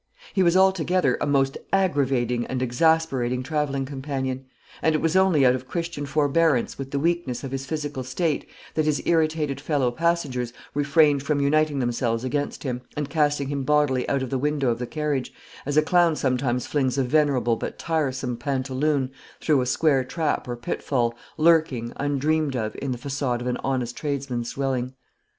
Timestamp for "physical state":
7.67-8.49